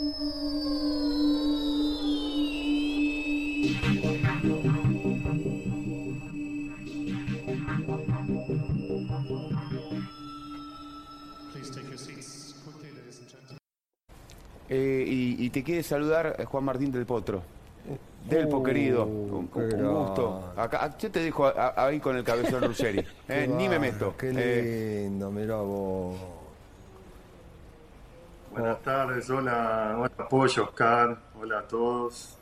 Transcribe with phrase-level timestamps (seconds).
[0.00, 0.04] Eh,
[15.08, 17.42] y, te quiere saludar eh, Juan Martín del Potro.
[18.28, 19.04] Delpo, querido.
[19.04, 20.52] Un, gusto.
[20.56, 23.04] Acá, yo te dejo ahí con el cabezón Ruggeri.
[23.28, 24.14] Eh, ni me meto.
[24.16, 26.37] Qué lindo, mira vos.
[28.58, 32.36] Buenas tardes, hola, hola apoyo Oscar, hola a todos.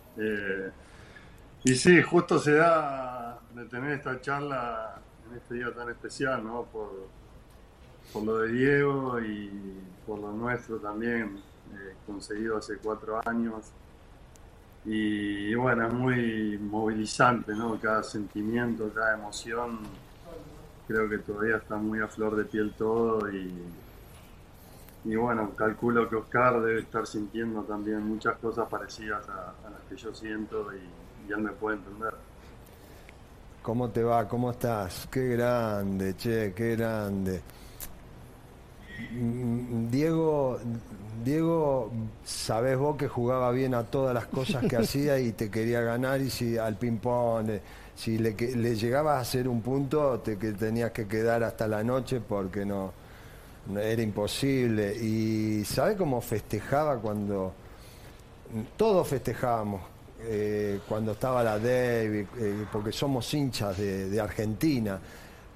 [1.62, 4.94] y sí, justo se da de tener esta charla
[5.28, 6.62] en este día tan especial, ¿no?
[6.72, 6.88] Por,
[8.14, 11.36] por lo de Diego y por lo nuestro también
[11.74, 13.66] eh, conseguido hace cuatro años.
[14.86, 17.78] Y, bueno, es muy movilizante, ¿no?
[17.78, 19.80] Cada sentimiento, cada emoción,
[20.88, 23.52] creo que todavía está muy a flor de piel todo y,
[25.06, 29.96] y bueno, calculo que Oscar debe estar sintiendo también muchas cosas parecidas a, las que
[29.96, 32.12] yo siento y, y él me puede entender.
[33.62, 34.26] ¿Cómo te va?
[34.26, 35.08] ¿Cómo estás?
[35.10, 37.40] Qué grande, che, qué grande.
[39.90, 40.58] Diego,
[41.24, 41.92] Diego,
[42.24, 46.20] sabés vos que jugaba bien a todas las cosas que hacía y te quería ganar
[46.20, 47.60] y si al ping-pong,
[47.94, 51.84] si le, le llegabas a hacer un punto, te que tenías que quedar hasta la
[51.84, 52.92] noche porque no,
[53.74, 54.94] era imposible.
[54.94, 57.52] Y ¿sabés cómo festejaba cuando
[58.76, 59.82] todos festejábamos?
[60.28, 64.98] Eh, cuando estaba la David, eh, porque somos hinchas de, de Argentina,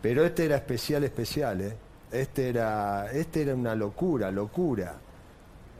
[0.00, 1.76] pero este era especial, especial, ¿eh?
[2.12, 4.94] Este era, este era una locura, locura.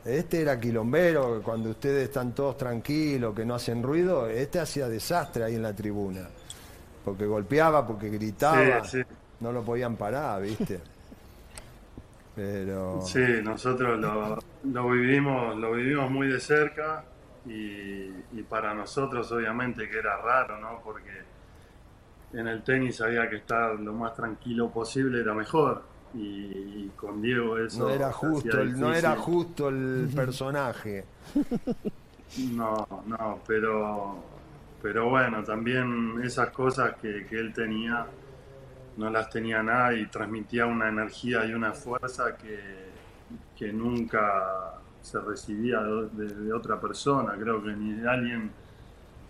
[0.03, 5.43] Este era quilombero, cuando ustedes están todos tranquilos, que no hacen ruido, este hacía desastre
[5.43, 6.27] ahí en la tribuna.
[7.05, 8.81] Porque golpeaba, porque gritaba,
[9.41, 10.79] no lo podían parar, ¿viste?
[12.35, 13.01] Pero...
[13.01, 17.03] Sí, nosotros lo, lo, vivimos, lo vivimos muy de cerca
[17.45, 20.79] y, y para nosotros obviamente que era raro, ¿no?
[20.83, 21.31] Porque
[22.33, 25.83] en el tenis había que estar lo más tranquilo posible, era mejor.
[26.13, 31.05] Y, con Diego eso no era justo el, no era justo el personaje.
[32.53, 34.23] No no pero
[34.81, 38.05] pero bueno también esas cosas que, él tenía
[38.97, 42.59] no las tenía nada y transmitía una energía y una fuerza que,
[43.57, 48.51] que nunca se recibía de, otra persona creo que ni de alguien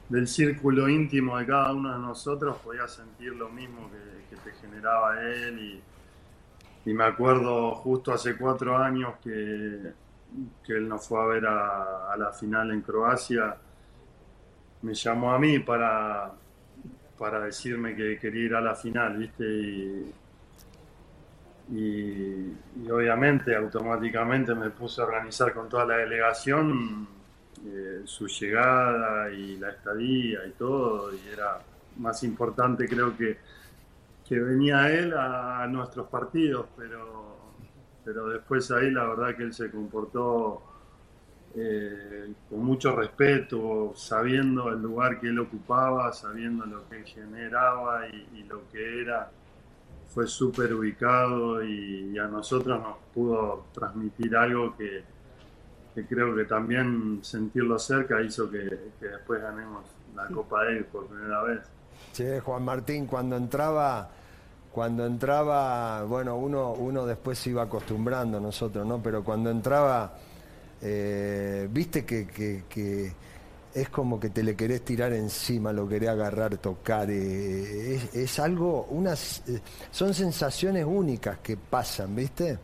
[0.09, 4.11] del círculo íntimo de cada uno de nosotros podía sentir lo mismo que,
[4.43, 5.81] te generaba él y
[6.85, 9.93] y me acuerdo justo hace cuatro años que,
[10.63, 13.55] que él nos fue a ver a, la final en Croacia.
[14.81, 16.31] Me llamó a mí para,
[17.21, 19.45] para decirme que quería ir a la final, ¿viste?
[21.71, 27.07] Y, obviamente automáticamente me puse a organizar con toda la delegación
[27.63, 31.59] eh, su llegada y la estadía y todo, y era
[31.97, 33.37] más importante creo que
[34.27, 37.53] que venía él a, nuestros partidos, pero,
[38.03, 40.63] pero después ahí la verdad que él se comportó
[41.53, 48.43] eh, con mucho respeto, sabiendo el lugar que él ocupaba, sabiendo lo que generaba y,
[48.43, 49.29] lo que era.
[50.07, 55.03] Fue súper ubicado y, a nosotros nos pudo transmitir algo que,
[56.07, 59.85] creo que también sentirlo cerca hizo que, después ganemos
[60.15, 61.59] la Copa de por primera vez.
[62.13, 64.09] Che, Juan Martín, cuando entraba
[64.71, 68.99] cuando entraba, bueno, uno, uno después se iba acostumbrando nosotros, ¿no?
[69.03, 70.13] Pero cuando entraba,
[70.81, 73.13] eh, viste que,
[73.73, 77.09] es como que te le querés tirar encima, lo querés agarrar, tocar.
[77.09, 82.57] Eh, es, algo, unas, eh, son sensaciones únicas que pasan, ¿viste?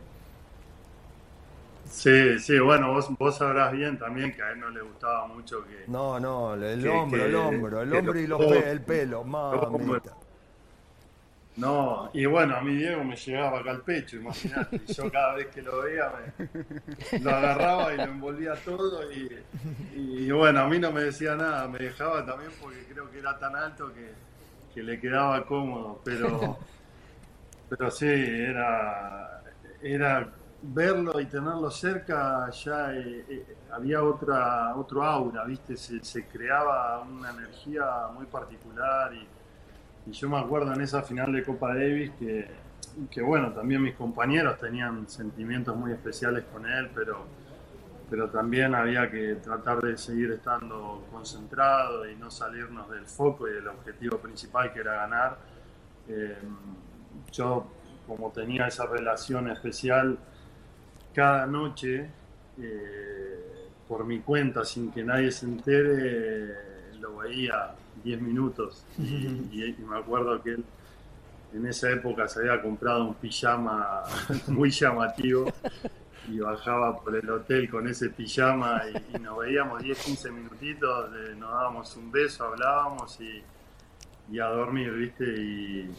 [1.90, 5.64] Sí, sí, bueno, vos, vos sabrás bien también que a él no le gustaba mucho
[5.64, 5.84] que...
[5.86, 10.14] No, no, el hombro, el hombro, el hombro y los el pelo, mamita.
[11.58, 14.80] No, y bueno, a mí Diego me llegaba acá al pecho, imagínate.
[14.86, 16.12] Yo cada vez que lo veía
[17.10, 19.00] me, lo agarraba y lo envolvía todo.
[19.12, 23.36] Y, bueno, a mí no me decía nada, me dejaba también porque creo que era
[23.40, 24.28] tan alto que,
[24.82, 26.00] le quedaba cómodo.
[26.04, 26.56] Pero,
[27.68, 29.42] pero sí, era,
[29.82, 30.30] era
[30.62, 35.76] verlo y tenerlo cerca, ya eh, eh, había otra, otro aura, ¿viste?
[35.76, 39.26] Se, se creaba una energía muy particular y
[40.08, 42.48] y yo me acuerdo en esa final de Copa Davis que,
[43.10, 47.26] que, bueno, también mis compañeros tenían sentimientos muy especiales con él, pero,
[48.08, 53.52] pero también había que tratar de seguir estando concentrado y no salirnos del foco y
[53.52, 55.38] del objetivo principal que era ganar.
[56.08, 56.38] Eh,
[57.30, 57.66] yo,
[58.06, 60.18] como tenía esa relación especial,
[61.14, 62.08] cada noche
[62.58, 67.74] eh, por mi cuenta, sin que nadie se entere, lo veía
[68.08, 68.84] 10 minutos.
[68.98, 70.64] Y, me acuerdo que él
[71.54, 74.02] en esa época se había comprado un pijama
[74.48, 75.50] muy llamativo
[76.28, 78.82] y bajaba por el hotel con ese pijama
[79.14, 83.42] y, nos veíamos 10, 15 minutitos, nos dábamos un beso, hablábamos y,
[84.38, 85.24] a dormir, ¿viste?
[85.24, 85.90] Y,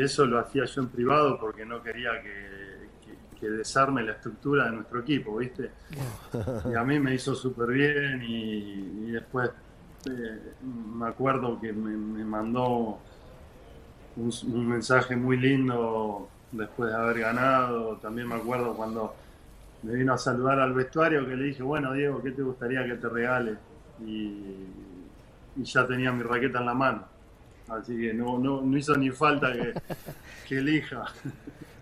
[0.00, 4.72] eso lo hacía yo en privado porque no quería que, que, desarme la estructura de
[4.72, 5.70] nuestro equipo, ¿viste?
[6.70, 9.50] Y a mí me hizo súper bien y, después
[10.06, 12.98] eh, me acuerdo que me, mandó
[14.16, 17.96] un, un mensaje muy lindo después de haber ganado.
[17.96, 19.14] También me acuerdo cuando
[19.84, 22.94] me vino a saludar al vestuario que le dije, bueno Diego, ¿qué te gustaría que
[22.94, 23.56] te regale?
[24.04, 24.40] Y,
[25.56, 27.04] ya tenía mi raqueta en la mano.
[27.68, 29.74] Así que no, no, hizo ni falta que,
[30.58, 31.04] elija.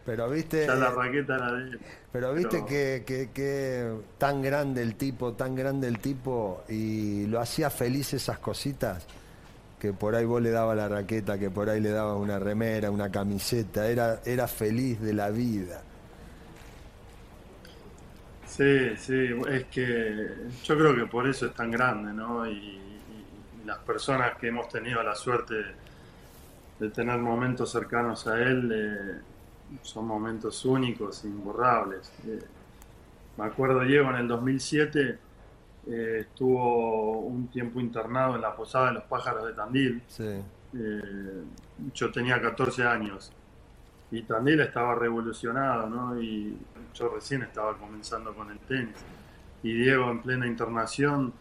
[0.04, 0.66] Pero viste.
[0.66, 1.80] Ya la raqueta era de él.
[2.12, 7.70] Pero viste Que, que, tan grande el tipo, tan grande el tipo, y lo hacía
[7.70, 9.06] feliz esas cositas
[9.78, 12.88] que por ahí vos le dabas la raqueta, que por ahí le dabas una remera,
[12.88, 15.82] una camiseta, era, era feliz de la vida.
[18.46, 20.28] Sí, sí, es que
[20.62, 22.46] yo creo que por eso es tan grande, ¿no?
[22.46, 22.80] Y,
[23.64, 25.54] las personas que hemos tenido la suerte
[26.80, 29.20] de tener momentos cercanos a él eh,
[29.82, 32.12] son momentos únicos, imborrables.
[32.26, 32.40] Eh,
[33.36, 35.18] me acuerdo, Diego, en el 2007
[35.86, 40.02] eh, estuvo un tiempo internado en la Posada de los Pájaros de Tandil.
[40.74, 41.42] Eh,
[41.92, 43.32] yo tenía 14 años
[44.10, 46.20] y Tandil estaba revolucionado, ¿no?
[46.20, 46.56] Y
[46.94, 48.96] yo recién estaba comenzando con el tenis.
[49.62, 51.32] Y Diego, en plena internación,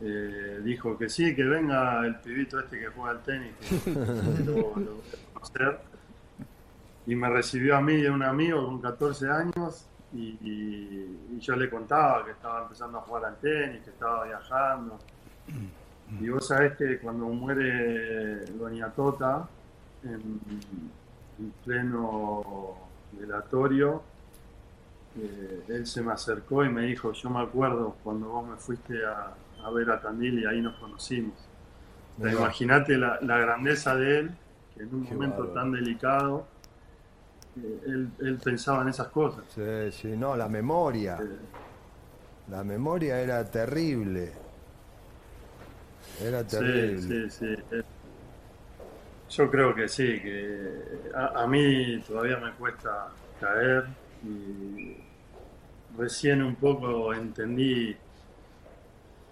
[0.00, 3.52] eh, dijo que sí, que venga el pibito este que juega al tenis,
[3.84, 3.90] que
[4.44, 4.72] lo,
[5.32, 5.89] conocer.
[7.06, 11.70] Y me recibió a mí y a un amigo con 14 años y, yo le
[11.70, 14.98] contaba que estaba empezando a jugar al tenis, que estaba viajando.
[16.20, 19.48] Y vos sabés que cuando muere Doña Tota,
[20.04, 20.40] en,
[21.64, 22.76] pleno
[23.12, 24.02] velatorio,
[25.18, 28.98] eh, él se me acercó y me dijo, yo me acuerdo cuando vos me fuiste
[29.06, 31.34] a, ver a Tandil y ahí nos conocimos.
[32.18, 34.30] Imagínate la, grandeza de él,
[34.74, 36.46] que en un momento tan delicado,
[37.56, 39.44] él, pensaba en esas cosas.
[39.54, 41.18] Sí, sí, no, la memoria.
[42.48, 44.32] La memoria era terrible.
[46.22, 47.00] Era terrible.
[47.00, 47.62] Sí, sí, sí.
[47.72, 47.82] Eh,
[49.30, 53.08] yo creo que sí, que a, mí todavía me cuesta
[53.40, 53.84] caer
[54.24, 54.96] y
[55.96, 57.96] recién un poco entendí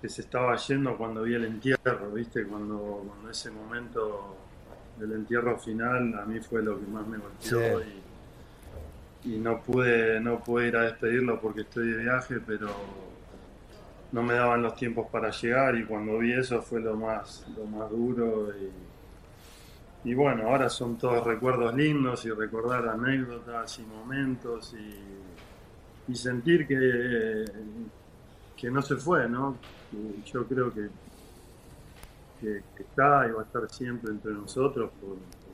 [0.00, 2.44] que se estaba yendo cuando vi el entierro, ¿viste?
[2.44, 4.36] Cuando, cuando ese momento
[4.96, 8.07] del entierro final a mí fue lo que más me golpeó y
[9.24, 12.68] y no pude, no pude ir a despedirlo porque estoy de viaje, pero
[14.12, 17.64] no me daban los tiempos para llegar y cuando vi eso fue lo más, lo
[17.66, 18.50] más duro
[20.04, 27.44] y, bueno, ahora son todos recuerdos lindos y recordar anécdotas y momentos y, sentir que,
[28.56, 29.58] que no se fue, ¿no?
[30.24, 30.88] yo creo que,
[32.40, 34.90] que, está y va a estar siempre entre nosotros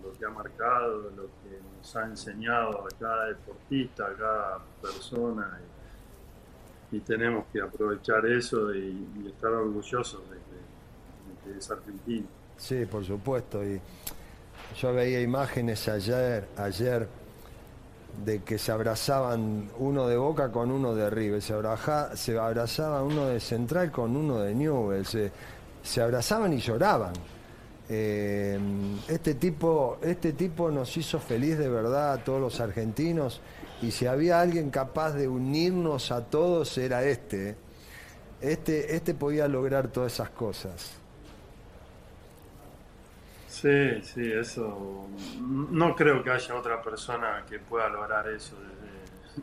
[0.05, 5.61] lo que ha marcado, lo que nos ha enseñado a cada deportista, a cada persona.
[6.91, 12.27] Y, tenemos que aprovechar eso y, estar orgullosos de que, es argentino.
[12.57, 13.65] Sí, por supuesto.
[13.65, 13.81] Y
[14.81, 17.09] yo veía imágenes ayer, ayer
[18.25, 23.03] de que se abrazaban uno de Boca con uno de River, se, abraza, se abrazaba
[23.03, 25.33] uno de Central con uno de Newell, se,
[25.83, 27.13] se abrazaban y lloraban.
[27.89, 28.59] Eh,
[29.09, 33.43] este, tipo, este tipo nos hizo feliz de verdad a todos los argentinos
[33.83, 37.57] y si había alguien capaz de unirnos a todos era este.
[38.41, 40.99] Este, este podía lograr todas esas cosas.
[43.49, 45.07] Sí, sí, eso.
[45.71, 48.57] No creo que haya otra persona que pueda lograr eso.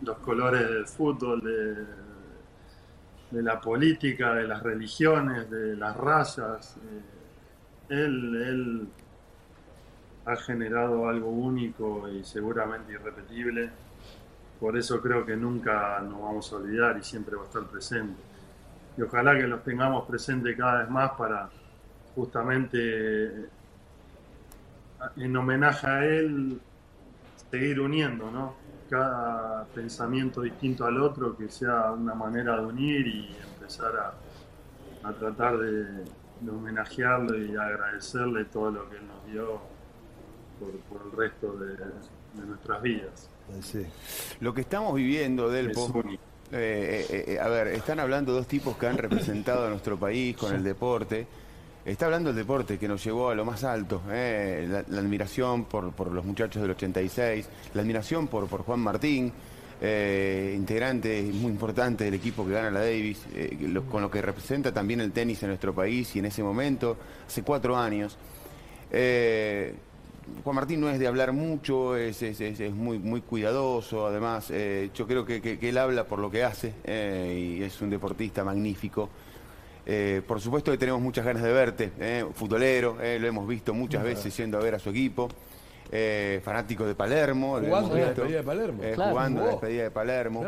[0.04, 1.76] Los colores del fútbol, de,
[3.32, 6.78] de la política, de las religiones, de las razas.
[6.78, 7.21] Eh,
[7.92, 8.88] él,
[10.26, 13.70] ha generado algo único y seguramente irrepetible.
[14.60, 18.22] Por eso creo que nunca nos vamos a olvidar y siempre va a estar presente.
[18.98, 21.50] Y ojalá que los tengamos presentes cada vez más para
[22.16, 23.50] justamente
[25.18, 26.62] en homenaje a él
[27.50, 28.56] seguir uniendo, ¿no?
[28.90, 34.14] Cada pensamiento distinto al otro que sea una manera de unir y empezar
[35.04, 36.04] a tratar de,
[36.42, 39.62] de homenajearlo y agradecerle todo lo que nos dio
[40.60, 43.30] por, el resto de, nuestras vidas.
[44.40, 45.92] Lo que estamos viviendo, Delpo,
[46.54, 50.36] Eh, eh, eh, a ver, están hablando dos tipos que han representado a nuestro país
[50.36, 51.26] con el deporte.
[51.86, 56.12] Está hablando el deporte que nos llevó a lo más alto, la, admiración por, por,
[56.12, 59.34] los muchachos del 86, la admiración por, por Juan Martín,
[59.82, 63.26] integrante muy importante del equipo que gana la Davis,
[63.90, 66.98] con lo que representa también el tenis en nuestro país y en ese momento,
[67.28, 68.18] hace cuatro años.
[70.44, 72.22] Juan Martín no es de hablar mucho, es,
[72.74, 77.58] muy, muy cuidadoso, además eh, yo creo que, él habla por lo que hace eh,
[77.60, 79.10] y es un deportista magnífico.
[79.86, 81.92] Eh, por supuesto que tenemos muchas ganas de verte,
[82.34, 85.28] futbolero, lo hemos visto muchas veces yendo a ver a su equipo,
[86.44, 87.60] fanático de Palermo.
[87.60, 88.84] Jugando en la despedida de Palermo.
[88.96, 90.44] Jugando en la despedida de Palermo.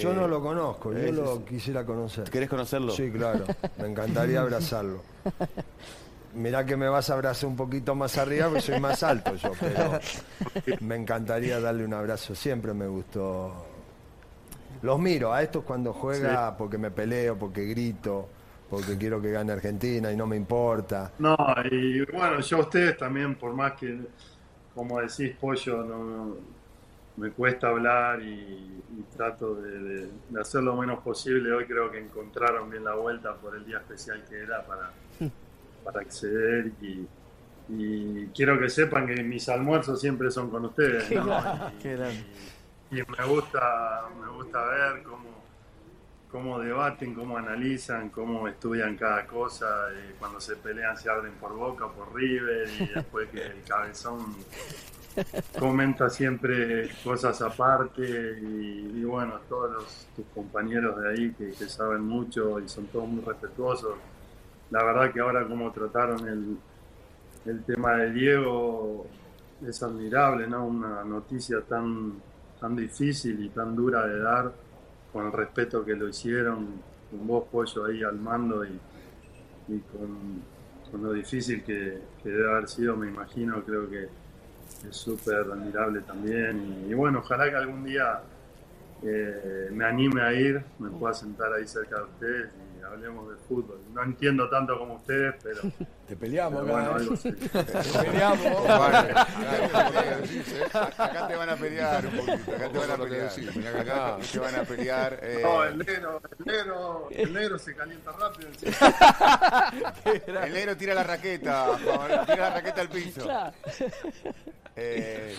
[0.00, 2.30] yo no lo conozco, yo lo quisiera conocer.
[2.30, 2.92] ¿Querés conocerlo?
[2.92, 3.44] Sí, claro,
[3.78, 5.02] me encantaría abrazarlo.
[6.34, 9.50] Mirá que me vas a abrazar un poquito más arriba porque soy más alto yo,
[9.58, 9.98] pero
[10.80, 12.34] me encantaría darle un abrazo.
[12.34, 13.52] Siempre me gustó.
[14.82, 18.28] Los miro a estos cuando juega porque me peleo, porque grito,
[18.68, 21.12] porque quiero que gane Argentina y no me importa.
[21.18, 21.36] No,
[21.70, 23.98] y bueno, yo a ustedes también, por más que,
[24.74, 26.36] como decís, Pollo, no,
[27.16, 28.74] me cuesta hablar y,
[29.16, 31.52] trato de, de, hacer lo menos posible.
[31.52, 34.92] Hoy creo que encontraron bien la vuelta por el día especial que era para
[35.84, 37.06] para acceder y,
[38.34, 41.10] quiero que sepan que mis almuerzos siempre son con ustedes.
[41.10, 41.14] Y,
[42.94, 45.28] me gusta, me gusta ver cómo,
[46.30, 49.88] cómo debaten, cómo analizan, cómo estudian cada cosa.
[49.92, 54.36] Y cuando se pelean se abren por Boca, por River y después que el cabezón
[55.58, 62.02] comenta siempre cosas aparte y, bueno, todos los, tus compañeros de ahí que, que saben
[62.02, 63.96] mucho y son todos muy respetuosos
[64.70, 66.58] la verdad que ahora como trataron el,
[67.46, 69.06] el tema de Diego
[69.66, 70.66] es admirable, ¿no?
[70.66, 72.14] Una noticia tan,
[72.60, 74.52] tan difícil y tan dura de dar,
[75.12, 78.78] con el respeto que lo hicieron, con vos, Pollo, ahí al mando y,
[79.68, 84.08] y con, lo difícil que, debe haber sido, me imagino, creo que
[84.88, 86.86] es súper admirable también.
[86.88, 88.22] Y, bueno, ojalá que algún día
[89.02, 92.54] eh, me anime a ir, me pueda sentar ahí cerca de ustedes
[92.88, 93.80] hablemos de fútbol.
[93.92, 95.60] No entiendo tanto como ustedes, pero.
[96.08, 98.70] Te peleamos, bueno, algo Te peleamos.
[100.98, 102.52] acá te van a pelear un poquito.
[102.52, 103.30] Acá te van a pelear.
[103.78, 105.20] Acá te van a pelear.
[105.28, 105.40] Eh.
[105.42, 108.48] No, el negro, el negro, el negro se calienta rápido.
[110.44, 111.76] el negro tira la raqueta,
[112.24, 113.22] tira la raqueta al piso.
[113.22, 113.52] Claro.
[114.76, 115.36] Eh,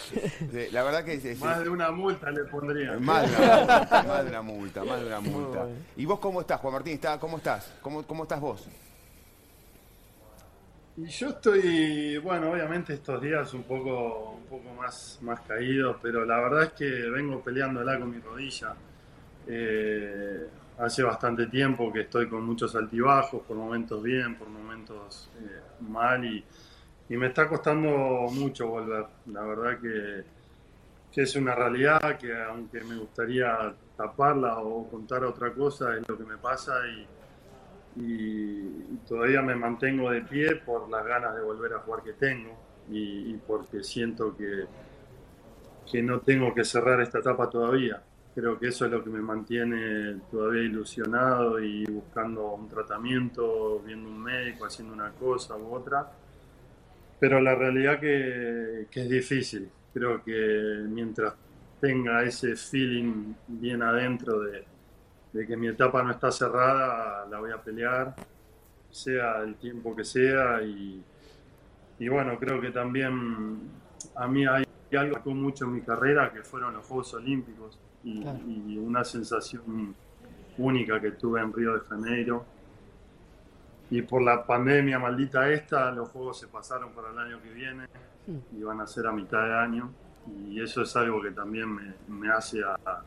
[0.71, 2.99] la verdad que más de una multa le pondría.
[2.99, 5.65] Más de una multa, más de una multa, más de una multa.
[5.95, 6.99] ¿Y vos cómo estás, Juan Martín?
[7.19, 7.71] ¿Cómo estás?
[7.81, 8.67] ¿Cómo, cómo estás vos?
[11.01, 16.25] Y yo estoy, bueno, obviamente estos días un poco, un poco más, más caído, pero
[16.25, 18.75] la verdad es que vengo peleándola con mi rodilla.
[19.47, 25.61] Eh, hace bastante tiempo que estoy con muchos altibajos, por momentos bien, por momentos eh,
[25.81, 26.43] mal y
[27.09, 27.89] y me está costando
[28.31, 29.05] mucho volver.
[29.27, 30.23] La verdad que,
[31.11, 36.17] que, es una realidad que aunque me gustaría taparla o contar otra cosa, es lo
[36.17, 37.07] que me pasa y,
[37.95, 42.55] y, todavía me mantengo de pie por las ganas de volver a jugar que tengo
[42.91, 44.65] y, porque siento que,
[45.91, 48.01] que no tengo que cerrar esta etapa todavía.
[48.35, 54.09] Creo que eso es lo que me mantiene todavía ilusionado y buscando un tratamiento, viendo
[54.09, 56.09] un médico, haciendo una cosa u otra
[57.19, 59.69] pero la realidad que, que es difícil.
[59.93, 61.33] Creo que mientras
[61.81, 64.63] tenga ese feeling bien adentro de,
[65.33, 68.15] de, que mi etapa no está cerrada, la voy a pelear,
[68.89, 70.61] sea el tiempo que sea.
[70.61, 71.03] Y,
[71.99, 73.71] y bueno, creo que también
[74.15, 74.65] a mí hay
[74.97, 78.23] algo que mucho en mi carrera, que fueron los Juegos Olímpicos y,
[78.67, 79.95] y una sensación
[80.57, 82.45] única que tuve en Río de Janeiro
[83.91, 87.87] y por la pandemia maldita esta, los juegos se pasaron para el año que viene
[88.55, 89.91] y van a ser a mitad de año.
[90.47, 93.01] Y eso es algo que también me, me hace a,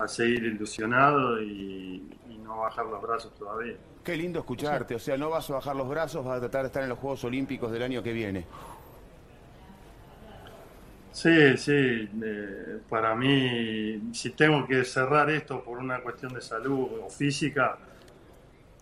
[0.00, 3.76] a, seguir ilusionado y, no bajar los brazos todavía.
[4.02, 6.66] Qué lindo escucharte, o sea, no vas a bajar los brazos, vas a tratar de
[6.66, 8.44] estar en los Juegos Olímpicos del año que viene.
[11.12, 16.88] Sí, sí, eh, para mí, si tengo que cerrar esto por una cuestión de salud
[17.04, 17.78] o física,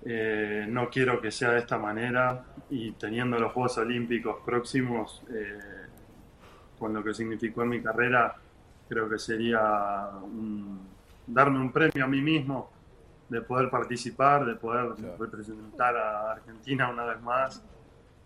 [0.05, 5.59] eh, no quiero que sea de esta manera y teniendo los Juegos Olímpicos próximos, eh,
[6.79, 8.37] con lo que significó en mi carrera,
[8.89, 10.11] creo que sería
[11.29, 12.71] darme un premio a mí mismo
[13.29, 17.63] de poder participar, de poder representar a Argentina una vez más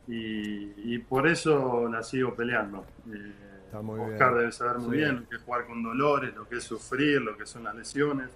[0.06, 2.84] y, por eso la sigo peleando.
[3.12, 3.32] Eh,
[3.74, 4.38] Oscar bien.
[4.40, 4.96] debe saber muy Sí.
[4.98, 7.74] bien lo que es jugar con dolores, lo que es sufrir, lo que son las
[7.74, 8.28] lesiones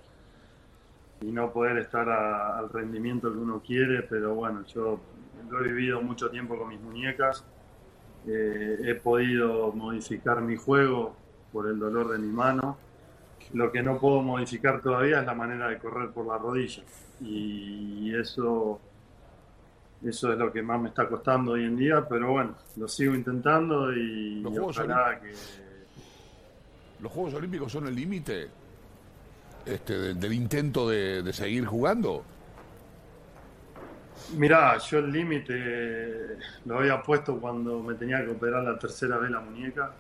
[1.21, 4.99] y no poder estar a- al rendimiento que uno quiere, pero bueno, yo
[5.51, 7.45] lo he vivido mucho tiempo con mis muñecas,
[8.27, 11.15] eh, he podido modificar mi juego
[11.53, 12.77] por el dolor de mi mano,
[13.53, 16.83] lo que no puedo modificar todavía es la manera de correr por la rodilla
[17.21, 18.81] y eso
[20.05, 23.15] eso es lo que más me está costando hoy en día, pero bueno, lo sigo
[23.15, 25.35] intentando y, Los Juegos que
[27.01, 28.49] ¿Los Juegos Olímpicos son el límite
[29.65, 32.23] este, de- del intento de, de seguir jugando?
[34.37, 39.31] Mirá, yo el límite lo había puesto cuando me tenía que operar la tercera vez
[39.31, 39.93] la muñeca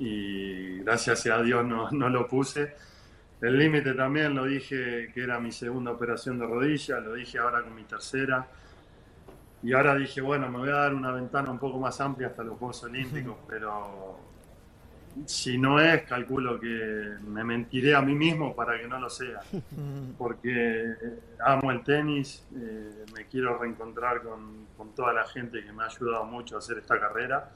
[0.00, 2.74] y gracias a Dios no, no lo puse.
[3.40, 7.62] El límite también lo dije que era mi segunda operación de rodilla, lo dije ahora
[7.62, 8.48] con mi tercera.
[9.62, 12.42] Y ahora dije, bueno, me voy a dar una ventana un poco más amplia hasta
[12.42, 14.18] los Juegos Olímpicos, pero
[15.26, 19.40] si no es, calculo que me mentiré a mí mismo para que no lo sea.
[20.18, 20.94] Porque
[21.44, 25.86] amo el tenis, eh, me quiero reencontrar con, con toda la gente que me ha
[25.86, 27.50] ayudado mucho a hacer esta carrera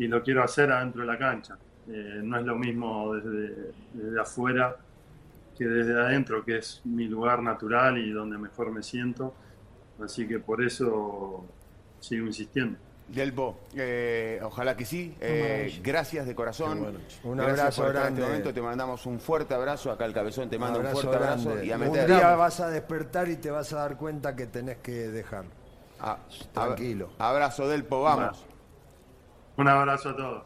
[0.00, 1.58] y lo quiero hacer adentro de la cancha.
[1.86, 4.74] Eh, no es lo mismo desde, desde afuera
[5.56, 9.34] que desde adentro, que es mi lugar natural y donde mejor me siento.
[10.02, 11.44] Así que por eso
[12.00, 12.78] sigo insistiendo.
[13.08, 15.14] Delpo, eh, ojalá que sí.
[15.20, 16.80] Eh, gracias de corazón.
[16.80, 16.98] Bueno.
[17.24, 18.20] Un Gracias abrazo por estar grande.
[18.20, 19.90] En este momento te mandamos un fuerte abrazo.
[19.90, 21.62] Acá el cabezón te manda un, fuerte abrazo.
[21.62, 22.06] Y a Un meter.
[22.06, 25.50] día vas a despertar y te vas a dar cuenta que tenés que dejarlo.
[25.98, 26.16] a-
[26.54, 27.10] Tranquilo.
[27.18, 28.46] Abrazo, Delpo, vamos.
[29.60, 30.42] Un abrazo a todos.